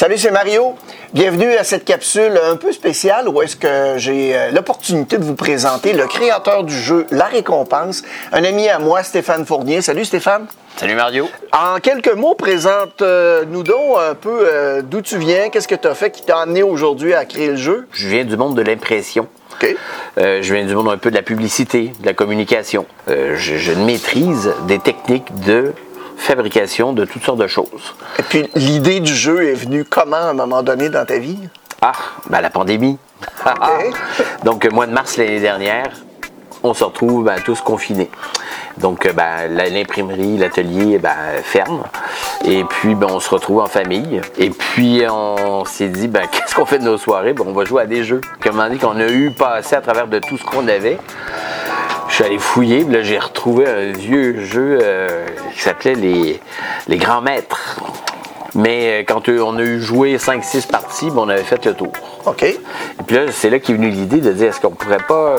Salut, 0.00 0.16
c'est 0.16 0.30
Mario. 0.30 0.76
Bienvenue 1.12 1.52
à 1.56 1.62
cette 1.62 1.84
capsule 1.84 2.40
un 2.42 2.56
peu 2.56 2.72
spéciale 2.72 3.28
où 3.28 3.42
est-ce 3.42 3.54
que 3.54 3.98
j'ai 3.98 4.34
euh, 4.34 4.50
l'opportunité 4.50 5.18
de 5.18 5.24
vous 5.24 5.34
présenter 5.34 5.92
le 5.92 6.06
créateur 6.06 6.64
du 6.64 6.72
jeu 6.72 7.06
La 7.10 7.26
Récompense, 7.26 8.02
un 8.32 8.42
ami 8.42 8.66
à 8.70 8.78
moi, 8.78 9.02
Stéphane 9.02 9.44
Fournier. 9.44 9.82
Salut 9.82 10.06
Stéphane. 10.06 10.46
Salut 10.76 10.94
Mario. 10.94 11.28
En 11.52 11.80
quelques 11.80 12.14
mots, 12.14 12.34
présente-nous 12.34 13.62
donc 13.62 13.98
un 13.98 14.14
peu 14.14 14.48
euh, 14.50 14.80
d'où 14.80 15.02
tu 15.02 15.18
viens, 15.18 15.50
qu'est-ce 15.50 15.68
que 15.68 15.74
tu 15.74 15.86
as 15.86 15.94
fait 15.94 16.10
qui 16.10 16.22
t'a 16.22 16.38
amené 16.38 16.62
aujourd'hui 16.62 17.12
à 17.12 17.26
créer 17.26 17.48
le 17.48 17.56
jeu? 17.56 17.86
Je 17.92 18.08
viens 18.08 18.24
du 18.24 18.38
monde 18.38 18.56
de 18.56 18.62
l'impression. 18.62 19.28
OK. 19.52 19.76
Euh, 20.16 20.40
je 20.40 20.54
viens 20.54 20.64
du 20.64 20.74
monde 20.74 20.88
un 20.88 20.96
peu 20.96 21.10
de 21.10 21.16
la 21.16 21.22
publicité, 21.22 21.92
de 22.00 22.06
la 22.06 22.14
communication. 22.14 22.86
Euh, 23.10 23.34
je, 23.36 23.58
je 23.58 23.72
maîtrise 23.72 24.50
des 24.66 24.78
techniques 24.78 25.28
de 25.44 25.74
fabrication 26.20 26.92
de 26.92 27.04
toutes 27.04 27.24
sortes 27.24 27.38
de 27.38 27.46
choses. 27.46 27.94
Et 28.18 28.22
puis 28.22 28.48
l'idée 28.54 29.00
du 29.00 29.14
jeu 29.14 29.48
est 29.48 29.54
venue 29.54 29.84
comment 29.84 30.16
à 30.16 30.30
un 30.30 30.34
moment 30.34 30.62
donné 30.62 30.88
dans 30.88 31.04
ta 31.04 31.18
vie? 31.18 31.38
Ah, 31.82 31.92
ben 32.28 32.40
la 32.40 32.50
pandémie. 32.50 32.98
Donc, 34.44 34.64
euh, 34.64 34.70
mois 34.70 34.86
de 34.86 34.92
mars 34.92 35.16
l'année 35.16 35.40
dernière, 35.40 35.88
on 36.62 36.74
se 36.74 36.84
retrouve 36.84 37.24
ben, 37.24 37.36
tous 37.44 37.60
confinés. 37.62 38.10
Donc, 38.76 39.06
euh, 39.06 39.12
ben, 39.12 39.48
l'imprimerie, 39.48 40.36
l'atelier 40.36 40.98
ben, 40.98 41.16
ferme. 41.42 41.84
Et 42.44 42.64
puis, 42.64 42.94
ben, 42.94 43.06
on 43.10 43.20
se 43.20 43.30
retrouve 43.30 43.60
en 43.60 43.66
famille. 43.66 44.20
Et 44.36 44.50
puis, 44.50 45.02
on 45.08 45.64
s'est 45.64 45.88
dit, 45.88 46.08
ben, 46.08 46.26
qu'est-ce 46.30 46.54
qu'on 46.54 46.66
fait 46.66 46.78
de 46.78 46.84
nos 46.84 46.98
soirées? 46.98 47.32
Ben, 47.32 47.44
on 47.46 47.52
va 47.52 47.64
jouer 47.64 47.82
à 47.82 47.86
des 47.86 48.04
jeux. 48.04 48.20
Comment 48.42 48.68
dit 48.68 48.78
qu'on 48.78 48.98
a 49.00 49.08
eu 49.08 49.30
passé 49.30 49.74
à 49.76 49.80
travers 49.80 50.06
de 50.06 50.18
tout 50.18 50.36
ce 50.36 50.44
qu'on 50.44 50.68
avait. 50.68 50.98
Je 52.10 52.16
suis 52.16 52.24
allé 52.24 52.38
fouiller, 52.38 52.82
là 52.84 53.02
j'ai 53.02 53.20
retrouvé 53.20 53.68
un 53.68 53.92
vieux 53.92 54.44
jeu 54.44 54.80
euh, 54.82 55.26
qui 55.60 55.64
s'appelait 55.64 55.94
les, 55.94 56.40
les 56.88 56.96
Grands 56.96 57.20
Maîtres. 57.20 57.80
Mais 58.54 59.02
euh, 59.02 59.04
quand 59.06 59.28
euh, 59.28 59.42
on 59.42 59.58
a 59.58 59.62
eu 59.62 59.78
joué 59.78 60.16
5-6 60.16 60.66
parties, 60.68 61.10
ben, 61.10 61.18
on 61.18 61.28
avait 61.28 61.44
fait 61.44 61.64
le 61.66 61.74
tour. 61.74 61.92
OK. 62.24 62.42
Et 62.42 62.58
puis 63.06 63.16
là, 63.16 63.26
c'est 63.30 63.50
là 63.50 63.58
qu'est 63.58 63.74
venue 63.74 63.90
l'idée 63.90 64.20
de 64.22 64.32
dire 64.32 64.48
est-ce 64.48 64.60
qu'on 64.60 64.70
pourrait 64.70 65.04
pas 65.06 65.36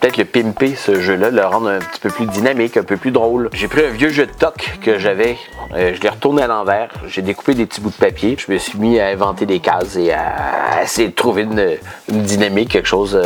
peut-être 0.00 0.18
le 0.18 0.24
pimper 0.24 0.76
ce 0.76 1.00
jeu-là, 1.00 1.30
le 1.30 1.44
rendre 1.44 1.68
un 1.68 1.80
petit 1.80 1.98
peu 2.00 2.10
plus 2.10 2.26
dynamique, 2.26 2.76
un 2.76 2.84
peu 2.84 2.96
plus 2.96 3.10
drôle. 3.10 3.50
J'ai 3.52 3.66
pris 3.66 3.84
un 3.84 3.90
vieux 3.90 4.10
jeu 4.10 4.26
de 4.26 4.32
toc 4.32 4.78
que 4.80 5.00
j'avais, 5.00 5.36
euh, 5.74 5.92
je 5.94 6.00
l'ai 6.00 6.08
retourné 6.08 6.42
à 6.42 6.46
l'envers, 6.46 6.90
j'ai 7.08 7.22
découpé 7.22 7.54
des 7.54 7.66
petits 7.66 7.80
bouts 7.80 7.90
de 7.90 7.96
papier, 7.96 8.36
je 8.38 8.52
me 8.52 8.58
suis 8.58 8.78
mis 8.78 9.00
à 9.00 9.08
inventer 9.08 9.44
des 9.44 9.58
cases 9.58 9.96
et 9.96 10.12
à 10.12 10.84
essayer 10.84 11.08
de 11.08 11.14
trouver 11.14 11.42
une, 11.42 11.76
une 12.08 12.22
dynamique, 12.22 12.68
quelque 12.70 12.86
chose 12.86 13.20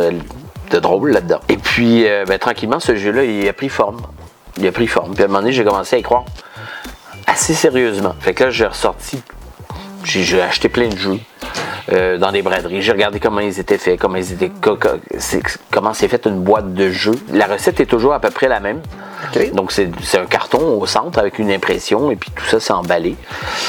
de 0.71 0.79
drôle 0.79 1.11
là-dedans. 1.11 1.41
Et 1.47 1.57
puis, 1.57 2.07
euh, 2.07 2.25
ben, 2.25 2.39
tranquillement, 2.39 2.79
ce 2.79 2.95
jeu-là, 2.95 3.23
il 3.23 3.47
a 3.47 3.53
pris 3.53 3.69
forme. 3.69 4.01
Il 4.63 4.67
a 4.67 4.71
pris 4.71 4.87
forme. 4.87 5.13
Puis 5.13 5.23
à 5.23 5.25
un 5.25 5.27
moment 5.27 5.41
donné, 5.41 5.51
j'ai 5.51 5.65
commencé 5.65 5.97
à 5.97 5.99
y 5.99 6.03
croire 6.03 6.23
assez 7.27 7.53
sérieusement. 7.53 8.15
Fait 8.21 8.33
que 8.33 8.45
là, 8.45 8.49
j'ai 8.49 8.65
ressorti 8.65 9.21
j'ai 10.03 10.23
j'ai 10.23 10.41
acheté 10.41 10.69
plein 10.69 10.87
de 10.87 10.97
jeux 10.97 11.19
euh, 11.91 12.17
dans 12.17 12.31
des 12.31 12.41
braderies. 12.41 12.81
J'ai 12.81 12.91
regardé 12.91 13.19
comment 13.19 13.39
ils 13.39 13.59
étaient 13.59 13.77
faits, 13.77 13.99
comment 13.99 14.17
ils 14.17 14.31
étaient, 14.31 14.51
comment 15.71 15.93
c'est 15.93 16.07
fait 16.07 16.25
une 16.25 16.41
boîte 16.41 16.73
de 16.73 16.89
jeux. 16.89 17.19
La 17.31 17.45
recette 17.45 17.79
est 17.79 17.85
toujours 17.85 18.13
à 18.13 18.19
peu 18.19 18.29
près 18.29 18.47
la 18.47 18.59
même. 18.59 18.81
Donc 19.53 19.71
c'est 19.71 19.89
c'est 20.03 20.19
un 20.19 20.25
carton 20.25 20.79
au 20.79 20.85
centre 20.85 21.17
avec 21.17 21.39
une 21.39 21.49
impression 21.49 22.11
et 22.11 22.17
puis 22.17 22.29
tout 22.29 22.45
ça 22.45 22.59
c'est 22.59 22.73
emballé. 22.73 23.15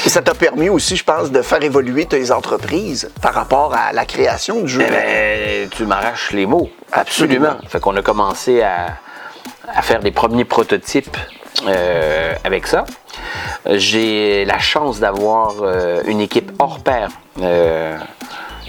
Et 0.05 0.09
ça 0.09 0.21
t'a 0.21 0.33
permis 0.33 0.69
aussi, 0.69 0.97
je 0.97 1.03
pense, 1.03 1.31
de 1.31 1.41
faire 1.41 1.63
évoluer 1.63 2.05
tes 2.05 2.31
entreprises 2.31 3.09
par 3.21 3.33
rapport 3.33 3.73
à 3.73 3.93
la 3.93 4.05
création 4.05 4.61
du 4.61 4.67
jeu. 4.67 4.83
Eh 4.85 4.91
ben, 4.91 5.69
tu 5.69 5.85
m'arraches 5.85 6.31
les 6.31 6.45
mots. 6.45 6.69
Absolument. 6.91 7.47
Absolument. 7.47 7.69
Fait 7.69 7.79
qu'on 7.79 7.95
a 7.95 8.01
commencé 8.01 8.61
à, 8.61 8.97
à 9.73 9.81
faire 9.81 9.99
des 9.99 10.11
premiers 10.11 10.45
prototypes 10.45 11.17
euh, 11.67 12.33
avec 12.43 12.67
ça. 12.67 12.85
J'ai 13.69 14.45
la 14.45 14.59
chance 14.59 14.99
d'avoir 14.99 15.55
euh, 15.61 16.01
une 16.05 16.19
équipe 16.19 16.51
hors 16.59 16.79
pair. 16.79 17.09
Euh, 17.41 17.97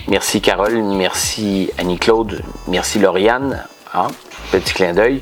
merci 0.08 0.40
Carole, 0.40 0.82
merci 0.82 1.70
Annie-Claude, 1.78 2.42
merci 2.68 2.98
Lauriane. 2.98 3.64
Hein, 3.94 4.08
petit 4.52 4.74
clin 4.74 4.92
d'œil. 4.92 5.20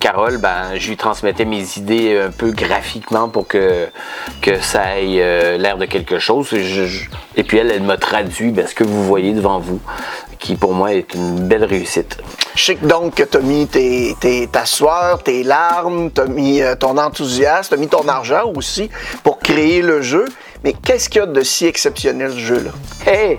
Carole, 0.00 0.38
ben, 0.38 0.76
je 0.76 0.88
lui 0.88 0.96
transmettais 0.96 1.44
mes 1.44 1.76
idées 1.76 2.18
un 2.26 2.30
peu 2.30 2.52
graphiquement 2.52 3.28
pour 3.28 3.46
que, 3.46 3.88
que 4.40 4.60
ça 4.60 5.00
ait 5.00 5.20
euh, 5.20 5.58
l'air 5.58 5.76
de 5.76 5.86
quelque 5.86 6.18
chose. 6.18 6.54
Et 7.36 7.42
puis 7.42 7.58
elle, 7.58 7.70
elle 7.70 7.82
m'a 7.82 7.96
traduit 7.96 8.50
ben, 8.50 8.66
ce 8.66 8.74
que 8.74 8.84
vous 8.84 9.04
voyez 9.04 9.32
devant 9.32 9.58
vous, 9.58 9.80
qui 10.48 10.56
pour 10.56 10.72
moi 10.72 10.94
est 10.94 11.12
une 11.12 11.40
belle 11.46 11.64
réussite. 11.64 12.16
Je 12.54 12.64
sais 12.64 12.76
que 12.76 12.86
donc 12.86 13.16
que 13.16 13.22
tu 13.22 13.36
as 13.36 13.40
mis 13.40 13.66
tes, 13.66 14.16
tes- 14.18 14.46
ta 14.46 14.64
sueur, 14.64 15.22
tes 15.22 15.42
larmes, 15.42 16.10
tu 16.10 16.22
as 16.22 16.24
mis 16.24 16.62
euh, 16.62 16.74
ton 16.74 16.96
enthousiasme, 16.96 17.68
tu 17.68 17.74
as 17.74 17.76
mis 17.76 17.86
ton 17.88 18.08
argent 18.08 18.50
aussi 18.56 18.88
pour 19.22 19.38
créer 19.40 19.82
le 19.82 20.00
jeu. 20.00 20.24
Mais 20.64 20.72
qu'est-ce 20.72 21.10
qu'il 21.10 21.20
y 21.20 21.22
a 21.22 21.26
de 21.26 21.42
si 21.42 21.66
exceptionnel 21.66 22.32
ce 22.32 22.38
jeu-là? 22.38 22.70
Hey! 23.06 23.38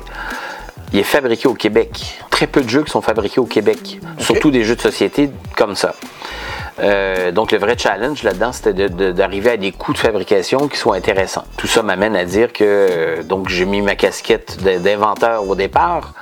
Il 0.93 0.99
est 0.99 1.03
fabriqué 1.03 1.47
au 1.47 1.55
Québec. 1.55 2.19
Très 2.29 2.45
peu 2.45 2.61
de 2.61 2.69
jeux 2.69 2.83
qui 2.83 2.91
sont 2.91 3.01
fabriqués 3.01 3.39
au 3.41 3.45
Québec. 3.45 3.99
Surtout 4.19 4.51
des 4.51 4.63
jeux 4.63 4.75
de 4.75 4.81
société 4.81 5.31
comme 5.57 5.75
ça. 5.75 5.95
Euh, 6.81 7.31
donc 7.31 7.51
le 7.51 7.57
vrai 7.57 7.77
challenge 7.77 8.23
là-dedans, 8.23 8.51
c'était 8.51 8.89
d'arriver 8.89 9.51
à 9.51 9.57
des 9.57 9.71
coûts 9.71 9.93
de 9.93 9.97
fabrication 9.97 10.67
qui 10.67 10.77
soient 10.77 10.95
intéressants. 10.95 11.45
Tout 11.57 11.67
ça 11.67 11.83
m'amène 11.83 12.15
à 12.15 12.25
dire 12.25 12.53
que 12.53 12.63
euh, 12.63 13.23
donc 13.23 13.49
j'ai 13.49 13.65
mis 13.65 13.81
ma 13.81 13.95
casquette 13.95 14.61
d'inventeur 14.63 15.47
au 15.47 15.55
départ, 15.55 16.13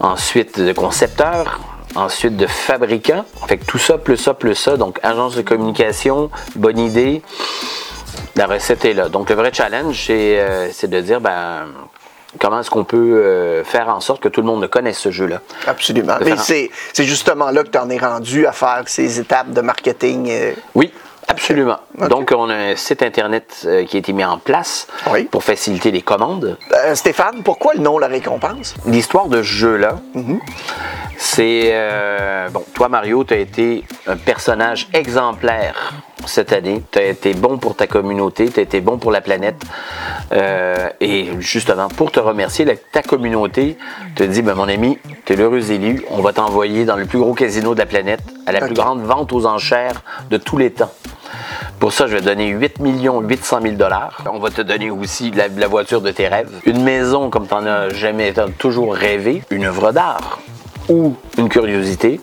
ensuite 0.00 0.60
de 0.60 0.72
concepteur, 0.72 1.60
ensuite 1.94 2.36
de 2.36 2.46
fabricant. 2.46 3.24
Fait 3.46 3.58
que 3.58 3.64
tout 3.64 3.78
ça 3.78 3.98
plus 3.98 4.16
ça 4.16 4.34
plus 4.34 4.54
ça, 4.54 4.76
donc 4.76 4.98
agence 5.02 5.36
de 5.36 5.42
communication, 5.42 6.30
bonne 6.56 6.78
idée, 6.78 7.22
la 8.36 8.46
recette 8.46 8.84
est 8.84 8.94
là. 8.94 9.08
Donc 9.08 9.30
le 9.30 9.36
vrai 9.36 9.50
challenge, 9.52 10.04
c'est 10.06 10.40
euh, 10.40 10.70
c'est 10.72 10.88
de 10.88 11.00
dire 11.00 11.20
ben 11.20 11.66
comment 12.38 12.60
est-ce 12.60 12.70
qu'on 12.70 12.84
peut 12.84 12.96
euh, 13.24 13.64
faire 13.64 13.88
en 13.88 14.00
sorte 14.00 14.22
que 14.22 14.28
tout 14.28 14.40
le 14.40 14.46
monde 14.46 14.60
ne 14.62 14.66
connaisse 14.66 14.98
ce 14.98 15.10
jeu-là. 15.10 15.40
Absolument. 15.66 16.14
Mais 16.24 16.36
c'est 16.36 16.70
justement 17.04 17.50
là 17.50 17.62
que 17.64 17.68
tu 17.70 17.78
en 17.78 17.88
es 17.90 17.98
rendu 17.98 18.46
à 18.46 18.52
faire 18.52 18.82
ces 18.86 19.18
étapes 19.20 19.50
de 19.50 19.60
marketing. 19.60 20.28
euh, 20.30 20.52
Oui, 20.74 20.92
absolument. 21.28 21.78
Donc 22.08 22.32
on 22.36 22.48
a 22.48 22.54
un 22.54 22.76
site 22.76 23.02
internet 23.02 23.62
euh, 23.66 23.84
qui 23.84 23.96
a 23.96 23.98
été 24.00 24.12
mis 24.12 24.24
en 24.24 24.38
place 24.38 24.86
Oui. 25.10 25.24
pour 25.24 25.42
faciliter 25.44 25.90
les 25.90 26.02
commandes. 26.02 26.56
Stéphane, 26.94 27.42
pourquoi 27.42 27.74
le 27.74 27.80
nom 27.80 27.98
La 27.98 28.06
Récompense? 28.06 28.74
L'histoire 28.86 29.26
de 29.26 29.38
ce 29.42 29.48
jeu-là, 29.48 29.96
Mhm. 30.14 30.38
c'est 31.18 31.74
bon. 32.52 32.64
Toi 32.74 32.88
Mario, 32.88 33.24
tu 33.24 33.34
as 33.34 33.38
été 33.38 33.84
un 34.06 34.16
personnage 34.16 34.88
exemplaire 34.92 35.92
cette 36.26 36.52
année. 36.52 36.82
Tu 36.90 36.98
as 36.98 37.06
été 37.06 37.34
bon 37.34 37.58
pour 37.58 37.74
ta 37.76 37.86
communauté, 37.86 38.48
tu 38.48 38.60
as 38.60 38.62
été 38.62 38.80
bon 38.80 38.98
pour 38.98 39.10
la 39.10 39.20
planète. 39.20 39.62
Euh, 40.32 40.88
et 41.00 41.28
justement, 41.40 41.88
pour 41.88 42.12
te 42.12 42.20
remercier, 42.20 42.64
la- 42.64 42.76
ta 42.76 43.02
communauté 43.02 43.76
te 44.14 44.22
dit, 44.22 44.42
ben, 44.42 44.54
mon 44.54 44.68
ami, 44.68 44.98
tu 45.24 45.32
es 45.32 45.36
l'heureux 45.36 45.70
élu, 45.70 46.04
on 46.10 46.20
va 46.22 46.32
t'envoyer 46.32 46.84
dans 46.84 46.96
le 46.96 47.06
plus 47.06 47.18
gros 47.18 47.34
casino 47.34 47.74
de 47.74 47.78
la 47.80 47.86
planète, 47.86 48.20
à 48.46 48.52
la 48.52 48.60
plus 48.60 48.74
grande 48.74 49.02
vente 49.02 49.32
aux 49.32 49.46
enchères 49.46 50.02
de 50.30 50.36
tous 50.36 50.56
les 50.58 50.70
temps. 50.70 50.92
Pour 51.78 51.92
ça, 51.92 52.06
je 52.06 52.14
vais 52.16 52.20
donner 52.20 52.48
8 52.48 52.74
800 52.80 53.60
000 53.62 53.74
dollars. 53.76 54.22
On 54.32 54.38
va 54.38 54.50
te 54.50 54.60
donner 54.60 54.90
aussi 54.90 55.30
la, 55.30 55.48
la 55.48 55.66
voiture 55.68 56.00
de 56.02 56.10
tes 56.10 56.28
rêves, 56.28 56.50
une 56.66 56.82
maison 56.82 57.30
comme 57.30 57.46
tu 57.48 57.54
en 57.54 57.64
as 57.66 57.88
jamais 57.90 58.38
as 58.38 58.48
toujours 58.58 58.94
rêvé, 58.94 59.42
une 59.50 59.64
œuvre 59.64 59.90
d'art 59.92 60.40
ou 60.88 61.14
une 61.38 61.48
curiosité. 61.48 62.20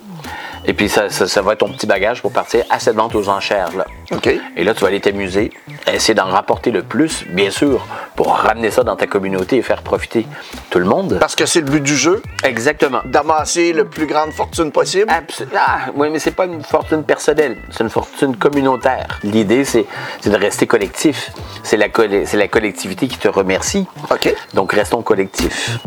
Et 0.69 0.73
puis 0.73 0.89
ça, 0.89 1.09
ça, 1.09 1.27
ça 1.27 1.41
va 1.41 1.53
être 1.53 1.59
ton 1.59 1.69
petit 1.71 1.87
bagage 1.87 2.21
pour 2.21 2.31
partir 2.33 2.65
à 2.69 2.79
cette 2.79 2.95
vente 2.95 3.15
aux 3.15 3.29
enchères 3.29 3.69
là. 3.75 3.85
OK. 4.11 4.27
Et 4.55 4.63
là, 4.63 4.73
tu 4.73 4.81
vas 4.81 4.87
aller 4.87 4.99
t'amuser, 4.99 5.51
essayer 5.91 6.13
d'en 6.13 6.25
rapporter 6.25 6.71
le 6.71 6.83
plus, 6.83 7.25
bien 7.29 7.49
sûr, 7.51 7.85
pour 8.15 8.35
ramener 8.35 8.69
ça 8.71 8.83
dans 8.83 8.95
ta 8.95 9.07
communauté 9.07 9.57
et 9.57 9.61
faire 9.61 9.81
profiter 9.81 10.25
tout 10.69 10.79
le 10.79 10.85
monde. 10.85 11.17
Parce 11.19 11.35
que 11.35 11.45
c'est 11.45 11.61
le 11.61 11.67
but 11.69 11.81
du 11.81 11.95
jeu, 11.95 12.21
Exactement. 12.43 12.99
d'amasser 13.05 13.71
le 13.73 13.85
plus 13.85 14.07
grande 14.07 14.31
fortune 14.31 14.71
possible. 14.71 15.09
Abs- 15.09 15.45
Ah, 15.55 15.87
oui, 15.95 16.09
mais 16.11 16.19
c'est 16.19 16.31
pas 16.35 16.45
une 16.45 16.63
fortune 16.63 17.03
personnelle, 17.03 17.57
c'est 17.71 17.83
une 17.83 17.89
fortune 17.89 18.35
communautaire. 18.35 19.19
L'idée, 19.23 19.63
c'est 19.65 19.85
de 20.25 20.35
rester 20.35 20.67
collectif. 20.67 21.31
C'est 21.63 21.77
la, 21.77 21.87
la 21.87 22.47
collectivité 22.47 23.07
qui 23.07 23.17
te 23.17 23.27
remercie. 23.29 23.85
OK. 24.11 24.33
Donc, 24.53 24.73
restons 24.73 25.01
collectifs. 25.01 25.79